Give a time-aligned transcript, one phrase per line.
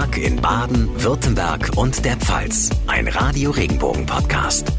[0.00, 2.70] Tag in Baden, Württemberg und der Pfalz.
[2.86, 4.72] Ein Radio Regenbogen Podcast.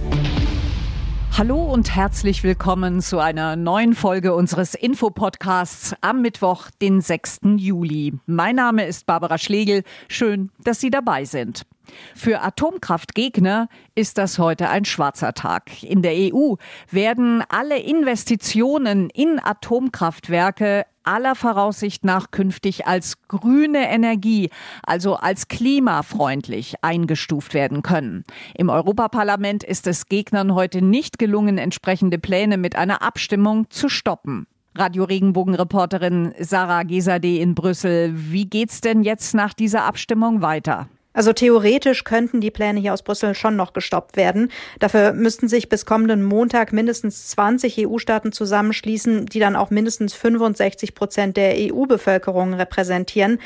[1.37, 7.41] Hallo und herzlich willkommen zu einer neuen Folge unseres Infopodcasts am Mittwoch, den 6.
[7.57, 8.13] Juli.
[8.25, 9.83] Mein Name ist Barbara Schlegel.
[10.07, 11.67] Schön, dass Sie dabei sind.
[12.15, 15.83] Für Atomkraftgegner ist das heute ein schwarzer Tag.
[15.83, 16.55] In der EU
[16.89, 24.49] werden alle Investitionen in Atomkraftwerke aller Voraussicht nach künftig als grüne Energie,
[24.83, 28.23] also als klimafreundlich eingestuft werden können.
[28.55, 34.47] Im Europaparlament ist es Gegnern heute nicht gelungen, entsprechende Pläne mit einer Abstimmung zu stoppen.
[34.73, 38.13] Radio Regenbogen-Reporterin Sarah Gesade in Brüssel.
[38.31, 40.87] Wie geht's denn jetzt nach dieser Abstimmung weiter?
[41.13, 44.51] Also theoretisch könnten die Pläne hier aus Brüssel schon noch gestoppt werden.
[44.79, 50.95] Dafür müssten sich bis kommenden Montag mindestens 20 EU-Staaten zusammenschließen, die dann auch mindestens 65
[50.95, 53.39] Prozent der EU-Bevölkerung repräsentieren.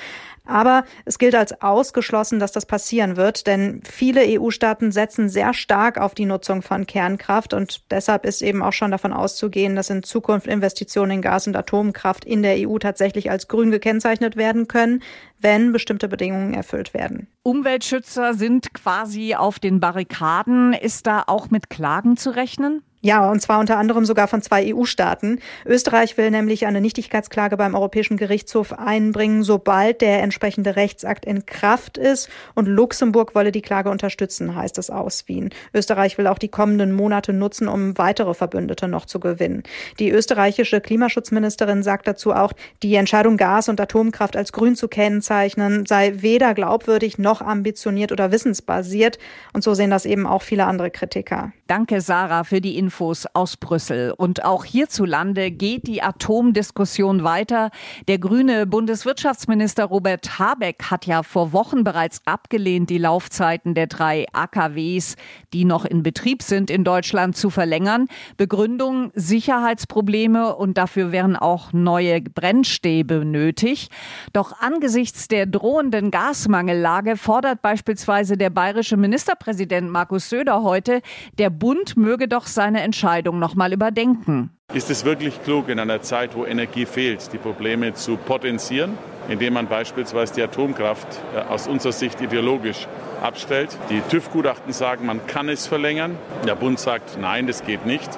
[0.46, 5.98] Aber es gilt als ausgeschlossen, dass das passieren wird, denn viele EU-Staaten setzen sehr stark
[5.98, 10.04] auf die Nutzung von Kernkraft und deshalb ist eben auch schon davon auszugehen, dass in
[10.04, 15.02] Zukunft Investitionen in Gas- und Atomkraft in der EU tatsächlich als grün gekennzeichnet werden können,
[15.40, 17.28] wenn bestimmte Bedingungen erfüllt werden.
[17.44, 20.74] Umweltschützer sind quasi auf den Barrikaden.
[20.74, 22.82] Ist da auch mit Klagen zu rechnen?
[23.06, 25.38] Ja, und zwar unter anderem sogar von zwei EU-Staaten.
[25.64, 32.00] Österreich will nämlich eine Nichtigkeitsklage beim Europäischen Gerichtshof einbringen, sobald der entsprechende Rechtsakt in Kraft
[32.00, 32.30] ist.
[32.56, 35.52] Und Luxemburg wolle die Klage unterstützen, heißt es aus Wien.
[35.72, 39.62] Österreich will auch die kommenden Monate nutzen, um weitere Verbündete noch zu gewinnen.
[40.00, 45.86] Die österreichische Klimaschutzministerin sagt dazu auch, die Entscheidung, Gas- und Atomkraft als grün zu kennzeichnen,
[45.86, 49.20] sei weder glaubwürdig noch ambitioniert oder wissensbasiert.
[49.54, 51.54] Und so sehen das eben auch viele andere Kritiker.
[51.68, 52.96] Danke, Sarah, für die Info.
[52.96, 54.14] Infos aus Brüssel.
[54.16, 57.70] Und auch hierzulande geht die Atomdiskussion weiter.
[58.08, 64.28] Der grüne Bundeswirtschaftsminister Robert Habeck hat ja vor Wochen bereits abgelehnt, die Laufzeiten der drei
[64.32, 65.18] AKWs,
[65.52, 68.08] die noch in Betrieb sind in Deutschland, zu verlängern.
[68.38, 73.90] Begründung Sicherheitsprobleme und dafür wären auch neue Brennstäbe nötig.
[74.32, 81.02] Doch angesichts der drohenden Gasmangellage fordert beispielsweise der bayerische Ministerpräsident Markus Söder heute,
[81.38, 84.52] der Bund möge doch seine Entscheidung noch mal überdenken.
[84.74, 88.98] Ist es wirklich klug, in einer Zeit, wo Energie fehlt, die Probleme zu potenzieren,
[89.30, 92.88] indem man beispielsweise die Atomkraft äh, aus unserer Sicht ideologisch
[93.22, 93.78] abstellt?
[93.90, 96.18] Die TÜV-Gutachten sagen, man kann es verlängern.
[96.48, 98.10] Der Bund sagt, nein, das geht nicht.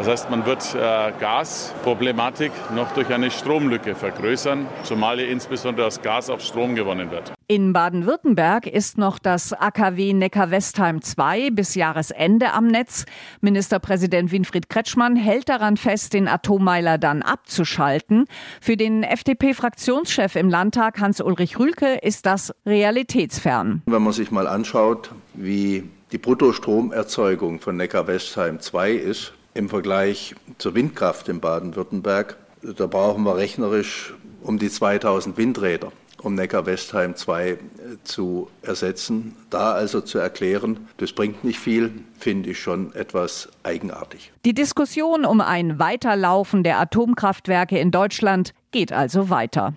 [0.00, 6.00] Das heißt, man wird äh, Gasproblematik noch durch eine Stromlücke vergrößern, zumal hier insbesondere das
[6.00, 7.34] Gas auf Strom gewonnen wird.
[7.48, 13.04] In Baden-Württemberg ist noch das AKW Neckar-Westheim 2 bis Jahresende am Netz.
[13.42, 18.24] Ministerpräsident Winfried Kretschmann hält daran fest, den Atommeiler dann abzuschalten.
[18.62, 23.82] Für den FDP-Fraktionschef im Landtag Hans-Ulrich Rühlke ist das realitätsfern.
[23.84, 30.74] Wenn man sich mal anschaut, wie die Bruttostromerzeugung von Neckar-Westheim 2 ist im Vergleich zur
[30.74, 37.58] Windkraft in Baden-Württemberg, da brauchen wir rechnerisch um die 2000 Windräder um Neckar-Westheim 2 äh,
[38.04, 39.36] zu ersetzen.
[39.50, 44.32] Da also zu erklären, das bringt nicht viel, finde ich schon etwas eigenartig.
[44.44, 49.74] Die Diskussion um ein Weiterlaufen der Atomkraftwerke in Deutschland geht also weiter.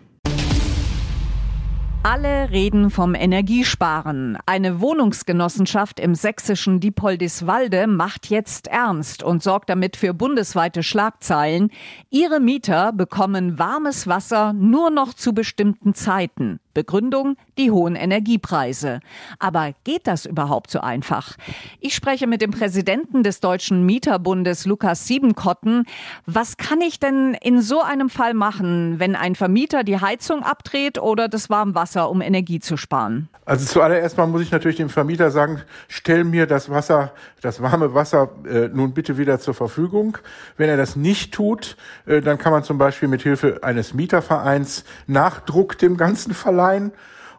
[2.05, 4.37] Alle reden vom Energiesparen.
[4.45, 11.71] Eine Wohnungsgenossenschaft im sächsischen Diepoldiswalde macht jetzt ernst und sorgt damit für bundesweite Schlagzeilen.
[12.09, 16.59] Ihre Mieter bekommen warmes Wasser nur noch zu bestimmten Zeiten.
[16.73, 18.99] Begründung die hohen Energiepreise.
[19.39, 21.37] Aber geht das überhaupt so einfach?
[21.79, 25.85] Ich spreche mit dem Präsidenten des Deutschen Mieterbundes, Lukas Siebenkotten.
[26.25, 30.99] Was kann ich denn in so einem Fall machen, wenn ein Vermieter die Heizung abdreht
[30.99, 33.29] oder das Warmwasser, um Energie zu sparen?
[33.45, 37.11] Also zuallererst mal muss ich natürlich dem Vermieter sagen, stell mir das Wasser,
[37.41, 40.17] das warme Wasser äh, nun bitte wieder zur Verfügung.
[40.55, 44.85] Wenn er das nicht tut, äh, dann kann man zum Beispiel mit Hilfe eines Mietervereins
[45.07, 46.91] Nachdruck dem Ganzen verleihen verleihen.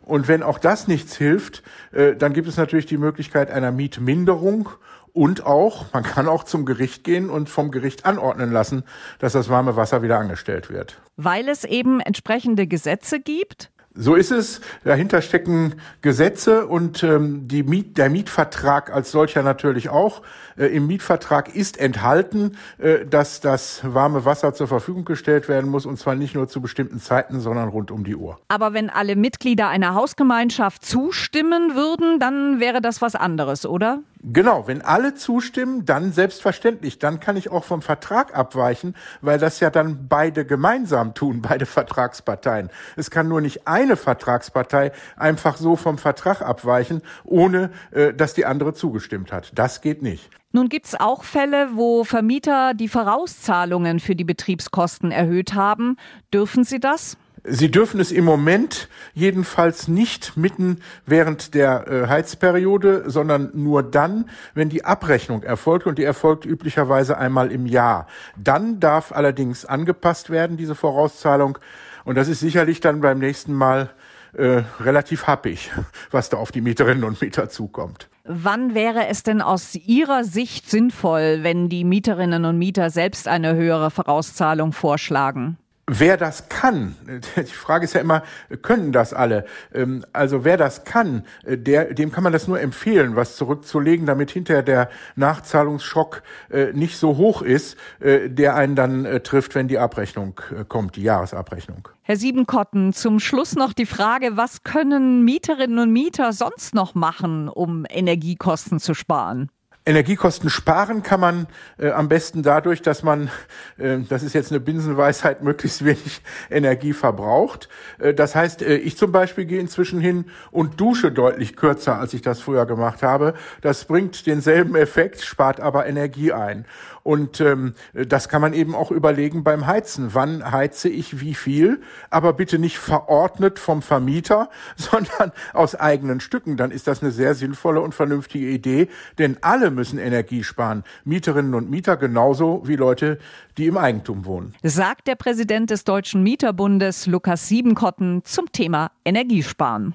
[0.02, 1.62] Und wenn auch das nichts hilft,
[1.92, 4.68] äh, dann gibt es natürlich die Möglichkeit einer Mietminderung
[5.14, 8.82] und auch, man kann auch zum Gericht gehen und vom Gericht anordnen lassen,
[9.18, 11.00] dass das warme Wasser wieder angestellt wird.
[11.16, 13.70] Weil es eben entsprechende Gesetze gibt?
[13.96, 14.60] So ist es.
[14.82, 20.22] Dahinter stecken Gesetze und ähm, die Miet, der Mietvertrag als solcher natürlich auch.
[20.56, 25.86] Äh, Im Mietvertrag ist enthalten, äh, dass das warme Wasser zur Verfügung gestellt werden muss
[25.86, 28.40] und zwar nicht nur zu bestimmten Zeiten, sondern rund um die Uhr.
[28.48, 34.00] Aber wenn alle Mitglieder einer Hausgemeinschaft zustimmen würden, dann wäre das was anderes, oder?
[34.26, 36.98] Genau, wenn alle zustimmen, dann selbstverständlich.
[36.98, 41.66] Dann kann ich auch vom Vertrag abweichen, weil das ja dann beide gemeinsam tun, beide
[41.66, 42.70] Vertragsparteien.
[42.96, 48.46] Es kann nur nicht eine Vertragspartei einfach so vom Vertrag abweichen, ohne äh, dass die
[48.46, 49.52] andere zugestimmt hat.
[49.54, 50.30] Das geht nicht.
[50.52, 55.96] Nun gibt es auch Fälle, wo Vermieter die Vorauszahlungen für die Betriebskosten erhöht haben.
[56.32, 57.18] Dürfen sie das?
[57.46, 64.30] Sie dürfen es im Moment jedenfalls nicht mitten während der äh, Heizperiode, sondern nur dann,
[64.54, 68.06] wenn die Abrechnung erfolgt und die erfolgt üblicherweise einmal im Jahr.
[68.36, 71.58] Dann darf allerdings angepasst werden, diese Vorauszahlung.
[72.04, 73.90] Und das ist sicherlich dann beim nächsten Mal
[74.32, 75.70] äh, relativ happig,
[76.10, 78.08] was da auf die Mieterinnen und Mieter zukommt.
[78.24, 83.54] Wann wäre es denn aus Ihrer Sicht sinnvoll, wenn die Mieterinnen und Mieter selbst eine
[83.54, 85.58] höhere Vorauszahlung vorschlagen?
[85.86, 86.96] Wer das kann,
[87.36, 88.22] die Frage ist ja immer,
[88.62, 89.44] können das alle?
[89.74, 94.06] Ähm, also wer das kann, äh, der, dem kann man das nur empfehlen, was zurückzulegen,
[94.06, 99.68] damit hinterher der Nachzahlungsschock äh, nicht so hoch ist, äh, der einen dann trifft, wenn
[99.68, 101.88] die Abrechnung kommt, die Jahresabrechnung.
[102.02, 107.48] Herr Siebenkotten, zum Schluss noch die Frage, was können Mieterinnen und Mieter sonst noch machen,
[107.48, 109.50] um Energiekosten zu sparen?
[109.86, 111.46] Energiekosten sparen kann man
[111.78, 113.30] äh, am besten dadurch, dass man,
[113.76, 117.68] äh, das ist jetzt eine Binsenweisheit, möglichst wenig Energie verbraucht.
[117.98, 122.14] Äh, das heißt, äh, ich zum Beispiel gehe inzwischen hin und dusche deutlich kürzer, als
[122.14, 123.34] ich das früher gemacht habe.
[123.60, 126.64] Das bringt denselben Effekt, spart aber Energie ein.
[127.04, 130.14] Und ähm, das kann man eben auch überlegen beim Heizen.
[130.14, 131.82] Wann heize ich wie viel?
[132.10, 136.56] Aber bitte nicht verordnet vom Vermieter, sondern aus eigenen Stücken.
[136.56, 140.82] Dann ist das eine sehr sinnvolle und vernünftige Idee, denn alle müssen Energie sparen.
[141.04, 143.18] Mieterinnen und Mieter genauso wie Leute,
[143.58, 144.54] die im Eigentum wohnen.
[144.62, 149.94] Sagt der Präsident des Deutschen Mieterbundes Lukas Siebenkotten zum Thema Energiesparen.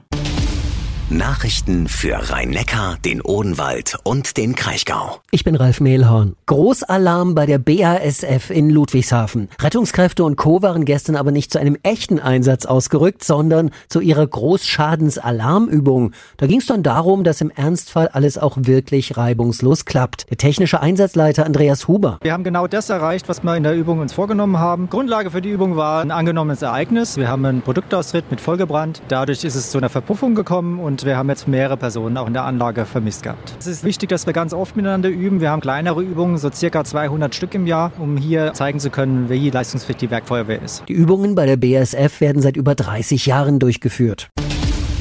[1.11, 5.19] Nachrichten für Rhein-Neckar, den Odenwald und den Kraichgau.
[5.31, 6.35] Ich bin Ralf Mehlhorn.
[6.45, 9.49] Großalarm bei der BASF in Ludwigshafen.
[9.59, 10.61] Rettungskräfte und Co.
[10.61, 16.11] waren gestern aber nicht zu einem echten Einsatz ausgerückt, sondern zu ihrer Großschadensalarmübung.
[16.37, 20.29] Da ging es dann darum, dass im Ernstfall alles auch wirklich reibungslos klappt.
[20.29, 22.19] Der technische Einsatzleiter Andreas Huber.
[22.21, 24.91] Wir haben genau das erreicht, was wir in der Übung uns vorgenommen haben.
[24.91, 27.17] Grundlage für die Übung war ein angenommenes Ereignis.
[27.17, 29.01] Wir haben einen Produktaustritt mit vollgebrannt.
[29.07, 32.27] Dadurch ist es zu einer Verpuffung gekommen und und wir haben jetzt mehrere Personen auch
[32.27, 33.53] in der Anlage vermisst gehabt.
[33.59, 35.39] Es ist wichtig, dass wir ganz oft miteinander üben.
[35.41, 39.29] Wir haben kleinere Übungen, so circa 200 Stück im Jahr, um hier zeigen zu können,
[39.29, 40.83] wie leistungsfähig die Werkfeuerwehr ist.
[40.87, 44.29] Die Übungen bei der BASF werden seit über 30 Jahren durchgeführt.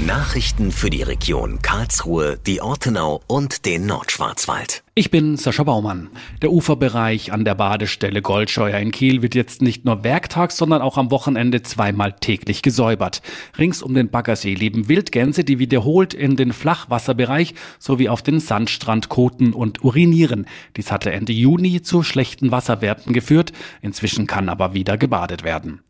[0.07, 4.85] Nachrichten für die Region Karlsruhe, die Ortenau und den Nordschwarzwald.
[4.95, 6.09] Ich bin Sascha Baumann.
[6.41, 10.99] Der Uferbereich an der Badestelle Goldscheuer in Kiel wird jetzt nicht nur werktags, sondern auch
[10.99, 13.23] am Wochenende zweimal täglich gesäubert.
[13.59, 19.09] Rings um den Baggersee leben Wildgänse, die wiederholt in den Flachwasserbereich sowie auf den Sandstrand
[19.09, 20.47] koten und urinieren.
[20.77, 23.53] Dies hatte Ende Juni zu schlechten Wasserwerten geführt.
[23.83, 25.81] Inzwischen kann aber wieder gebadet werden.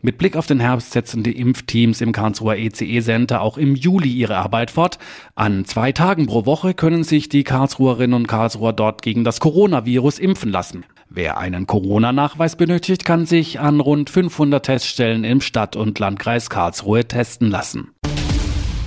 [0.00, 4.36] Mit Blick auf den Herbst setzen die Impfteams im Karlsruher ECE-Center auch im Juli ihre
[4.36, 4.98] Arbeit fort.
[5.34, 10.18] An zwei Tagen pro Woche können sich die Karlsruherinnen und Karlsruher dort gegen das Coronavirus
[10.18, 10.84] impfen lassen.
[11.10, 17.06] Wer einen Corona-Nachweis benötigt, kann sich an rund 500 Teststellen im Stadt- und Landkreis Karlsruhe
[17.06, 17.92] testen lassen.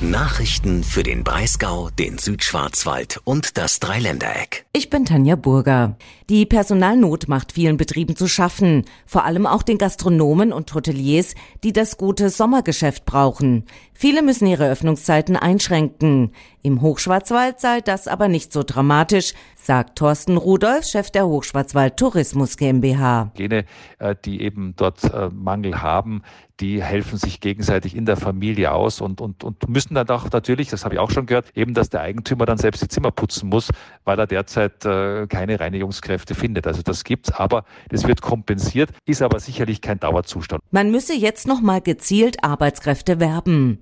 [0.03, 4.65] Nachrichten für den Breisgau, den Südschwarzwald und das Dreiländereck.
[4.73, 5.95] Ich bin Tanja Burger.
[6.31, 11.73] Die Personalnot macht vielen Betrieben zu schaffen, vor allem auch den Gastronomen und Hoteliers, die
[11.73, 13.65] das gute Sommergeschäft brauchen.
[13.93, 16.31] Viele müssen ihre Öffnungszeiten einschränken.
[16.63, 22.55] Im Hochschwarzwald sei das aber nicht so dramatisch, sagt Thorsten Rudolf, Chef der Hochschwarzwald Tourismus
[22.55, 23.31] GmbH.
[23.37, 23.65] Jene,
[23.99, 26.23] äh, die eben dort äh, Mangel haben,
[26.59, 30.69] die helfen sich gegenseitig in der Familie aus und, und, und müssen dann auch natürlich,
[30.69, 33.49] das habe ich auch schon gehört, eben, dass der Eigentümer dann selbst die Zimmer putzen
[33.49, 33.69] muss,
[34.03, 36.67] weil er derzeit äh, keine Reinigungskräfte findet.
[36.67, 40.61] Also das gibt's, aber das wird kompensiert, ist aber sicherlich kein Dauerzustand.
[40.71, 43.79] Man müsse jetzt noch mal gezielt Arbeitskräfte werben.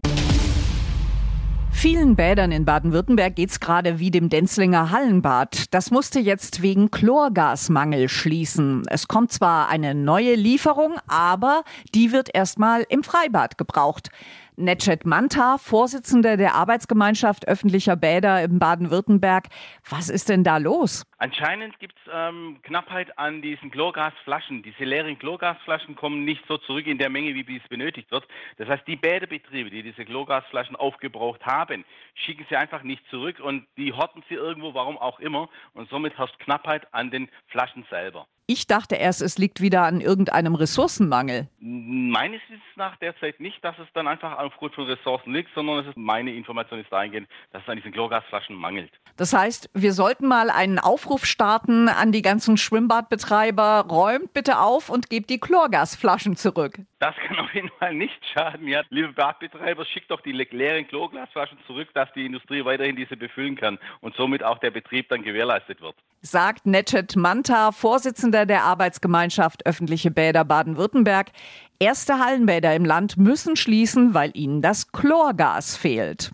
[1.72, 5.74] Vielen Bädern in Baden-Württemberg geht's gerade wie dem Denzlinger Hallenbad.
[5.74, 8.84] Das musste jetzt wegen Chlorgasmangel schließen.
[8.90, 11.64] Es kommt zwar eine neue Lieferung, aber
[11.96, 14.10] die wird erstmal im Freibad gebraucht.
[14.60, 19.48] Netchet Manta, Vorsitzender der Arbeitsgemeinschaft öffentlicher Bäder in Baden-Württemberg.
[19.90, 21.06] Was ist denn da los?
[21.18, 24.62] Anscheinend gibt es ähm, Knappheit an diesen Chlorgasflaschen.
[24.64, 28.28] Diese leeren Chlorgasflaschen kommen nicht so zurück in der Menge, wie es benötigt wird.
[28.58, 33.66] Das heißt, die Bäderbetriebe, die diese Chlorgasflaschen aufgebraucht haben, schicken sie einfach nicht zurück und
[33.78, 35.50] die horten sie irgendwo, warum auch immer.
[35.74, 38.28] Und somit herrscht Knappheit an den Flaschen selber.
[38.52, 41.48] Ich dachte erst, es liegt wieder an irgendeinem Ressourcenmangel.
[41.60, 45.88] meines Wissens nach derzeit nicht, dass es dann einfach aufgrund von Ressourcen liegt, sondern es
[45.88, 48.90] ist meine Information ist dahingehend, dass es an diesen Chlorgasflaschen mangelt.
[49.18, 53.86] Das heißt, wir sollten mal einen Aufruf starten an die ganzen Schwimmbadbetreiber.
[53.88, 56.80] Räumt bitte auf und gebt die Chlorgasflaschen zurück.
[57.00, 58.68] Das kann auf jeden Fall nicht schaden.
[58.68, 63.56] Ja, liebe Badbetreiber, schickt doch die leeren Chlorglasflaschen zurück, dass die Industrie weiterhin diese befüllen
[63.56, 65.96] kann und somit auch der Betrieb dann gewährleistet wird.
[66.22, 71.32] Sagt Netchet Manta, Vorsitzender der Arbeitsgemeinschaft Öffentliche Bäder Baden-Württemberg.
[71.80, 76.32] Erste Hallenbäder im Land müssen schließen, weil ihnen das Chlorgas fehlt.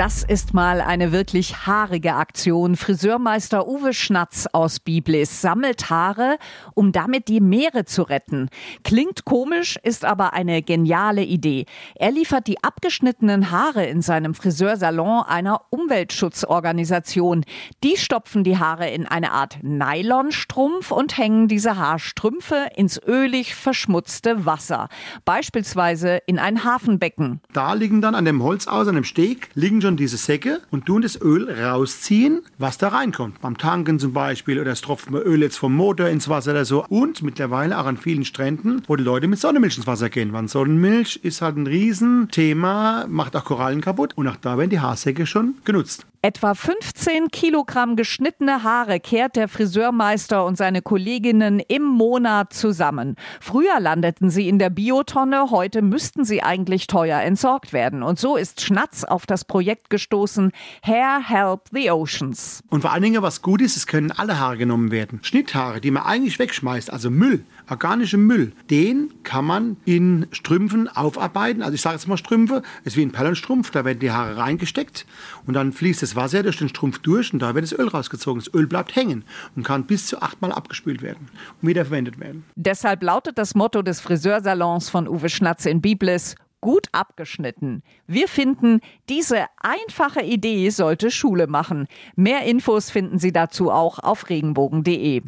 [0.00, 2.76] Das ist mal eine wirklich haarige Aktion.
[2.76, 6.38] Friseurmeister Uwe Schnatz aus Biblis sammelt Haare,
[6.72, 8.48] um damit die Meere zu retten.
[8.82, 11.66] Klingt komisch, ist aber eine geniale Idee.
[11.96, 17.44] Er liefert die abgeschnittenen Haare in seinem Friseursalon einer Umweltschutzorganisation.
[17.84, 24.46] Die stopfen die Haare in eine Art Nylonstrumpf und hängen diese Haarstrümpfe ins ölig verschmutzte
[24.46, 24.88] Wasser.
[25.26, 27.42] Beispielsweise in ein Hafenbecken.
[27.52, 30.60] Da liegen dann an dem Holz aus, an dem Steg, liegen schon schon diese Säcke
[30.70, 33.40] und tun das Öl rausziehen, was da reinkommt.
[33.40, 36.64] Beim Tanken zum Beispiel oder es tropft mal Öl jetzt vom Motor ins Wasser oder
[36.64, 36.84] so.
[36.88, 40.32] Und mittlerweile auch an vielen Stränden, wo die Leute mit Sonnenmilch ins Wasser gehen.
[40.32, 44.12] Weil Sonnenmilch ist halt ein Riesenthema, macht auch Korallen kaputt.
[44.16, 46.06] Und auch da werden die Haarsäcke schon genutzt.
[46.22, 53.16] Etwa 15 Kilogramm geschnittene Haare kehrt der Friseurmeister und seine Kolleginnen im Monat zusammen.
[53.40, 58.02] Früher landeten sie in der Biotonne, heute müssten sie eigentlich teuer entsorgt werden.
[58.02, 62.62] Und so ist Schnatz auf das Projekt gestoßen, Hair Help the Oceans.
[62.68, 65.20] Und vor allen Dingen, was gut ist, es können alle Haare genommen werden.
[65.22, 71.62] Schnitthaare, die man eigentlich wegschmeißt, also Müll, organischer Müll, den kann man in Strümpfen aufarbeiten.
[71.62, 74.36] Also ich sage jetzt mal Strümpfe, es ist wie ein Perlenstrumpf, da werden die Haare
[74.36, 75.06] reingesteckt
[75.46, 78.42] und dann fließt das Wasser durch den Strumpf durch und da wird das Öl rausgezogen.
[78.42, 79.24] Das Öl bleibt hängen
[79.56, 81.28] und kann bis zu achtmal abgespült werden
[81.60, 82.44] und wiederverwendet werden.
[82.56, 87.82] Deshalb lautet das Motto des Friseursalons von Uwe Schnatze in Biblis, gut abgeschnitten.
[88.06, 91.86] Wir finden, diese einfache Idee sollte Schule machen.
[92.16, 95.22] Mehr Infos finden Sie dazu auch auf regenbogen.de.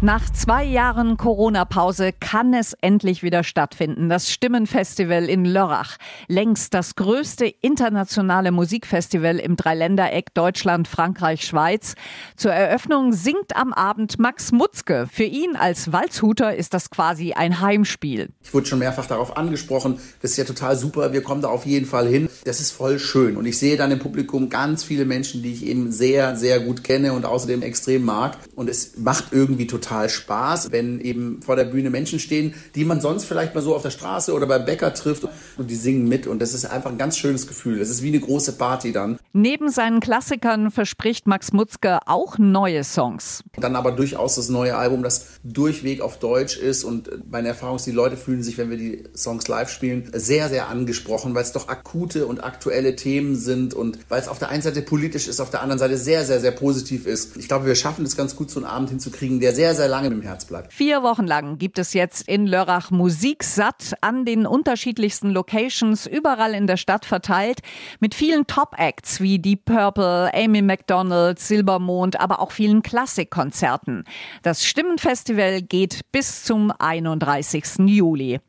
[0.00, 4.08] Nach zwei Jahren Corona-Pause kann es endlich wieder stattfinden.
[4.08, 5.96] Das Stimmenfestival in Lörrach.
[6.28, 11.96] Längst das größte internationale Musikfestival im Dreiländereck Deutschland, Frankreich, Schweiz.
[12.36, 15.08] Zur Eröffnung singt am Abend Max Mutzke.
[15.10, 18.28] Für ihn als Walzhuter ist das quasi ein Heimspiel.
[18.44, 19.98] Ich wurde schon mehrfach darauf angesprochen.
[20.22, 21.12] Das ist ja total super.
[21.12, 22.28] Wir kommen da auf jeden Fall hin.
[22.44, 23.36] Das ist voll schön.
[23.36, 26.84] Und ich sehe dann im Publikum ganz viele Menschen, die ich eben sehr, sehr gut
[26.84, 28.36] kenne und außerdem extrem mag.
[28.54, 32.84] Und es macht irgendwie total total Spaß, wenn eben vor der Bühne Menschen stehen, die
[32.84, 35.24] man sonst vielleicht mal so auf der Straße oder beim Bäcker trifft
[35.56, 37.80] und die singen mit und das ist einfach ein ganz schönes Gefühl.
[37.80, 39.18] Es ist wie eine große Party dann.
[39.32, 43.42] Neben seinen Klassikern verspricht Max Mutzke auch neue Songs.
[43.56, 47.86] Dann aber durchaus das neue Album, das durchweg auf Deutsch ist und meine Erfahrung ist,
[47.86, 51.52] die Leute fühlen sich, wenn wir die Songs live spielen, sehr, sehr angesprochen, weil es
[51.52, 55.40] doch akute und aktuelle Themen sind und weil es auf der einen Seite politisch ist,
[55.40, 57.36] auf der anderen Seite sehr, sehr, sehr positiv ist.
[57.36, 60.08] Ich glaube, wir schaffen es ganz gut, so einen Abend hinzukriegen, der sehr, sehr lange
[60.08, 60.46] im Herz.
[60.68, 66.52] Vier Wochen lang gibt es jetzt in Lörrach Musik satt an den unterschiedlichsten Locations überall
[66.52, 67.60] in der Stadt verteilt
[68.00, 74.04] mit vielen Top-Acts wie Deep Purple, Amy McDonald, Silbermond, aber auch vielen Klassikkonzerten.
[74.42, 77.86] Das Stimmenfestival geht bis zum 31.
[77.86, 78.40] Juli.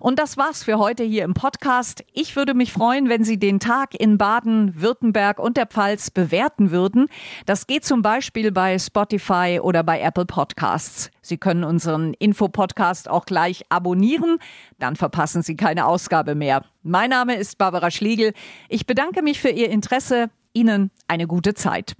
[0.00, 2.04] Und das war's für heute hier im Podcast.
[2.12, 6.70] Ich würde mich freuen, wenn Sie den Tag in Baden, Württemberg und der Pfalz bewerten
[6.70, 7.08] würden.
[7.46, 11.10] Das geht zum Beispiel bei Spotify oder bei Apple Podcasts.
[11.20, 14.38] Sie können unseren Infopodcast auch gleich abonnieren,
[14.78, 16.64] dann verpassen Sie keine Ausgabe mehr.
[16.82, 18.32] Mein Name ist Barbara Schlegel.
[18.68, 20.30] Ich bedanke mich für Ihr Interesse.
[20.54, 21.94] Ihnen eine gute Zeit.